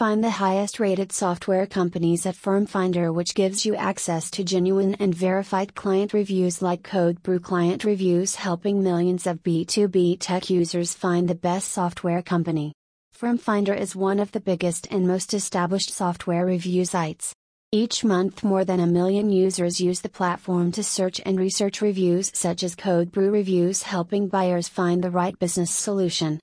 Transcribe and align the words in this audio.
Find 0.00 0.24
the 0.24 0.30
highest 0.30 0.80
rated 0.80 1.12
software 1.12 1.66
companies 1.66 2.24
at 2.24 2.34
FirmFinder, 2.34 3.12
which 3.12 3.34
gives 3.34 3.66
you 3.66 3.74
access 3.76 4.30
to 4.30 4.42
genuine 4.42 4.94
and 4.94 5.14
verified 5.14 5.74
client 5.74 6.14
reviews 6.14 6.62
like 6.62 6.82
CodeBrew 6.84 7.42
client 7.42 7.84
reviews, 7.84 8.36
helping 8.36 8.82
millions 8.82 9.26
of 9.26 9.42
B2B 9.42 10.16
tech 10.18 10.48
users 10.48 10.94
find 10.94 11.28
the 11.28 11.34
best 11.34 11.70
software 11.72 12.22
company. 12.22 12.72
FirmFinder 13.14 13.78
is 13.78 13.94
one 13.94 14.20
of 14.20 14.32
the 14.32 14.40
biggest 14.40 14.88
and 14.90 15.06
most 15.06 15.34
established 15.34 15.90
software 15.90 16.46
review 16.46 16.86
sites. 16.86 17.34
Each 17.70 18.02
month, 18.02 18.42
more 18.42 18.64
than 18.64 18.80
a 18.80 18.86
million 18.86 19.28
users 19.28 19.82
use 19.82 20.00
the 20.00 20.08
platform 20.08 20.72
to 20.72 20.82
search 20.82 21.20
and 21.26 21.38
research 21.38 21.82
reviews 21.82 22.30
such 22.32 22.62
as 22.62 22.74
CodeBrew 22.74 23.30
reviews, 23.30 23.82
helping 23.82 24.28
buyers 24.28 24.66
find 24.66 25.04
the 25.04 25.10
right 25.10 25.38
business 25.38 25.70
solution. 25.70 26.38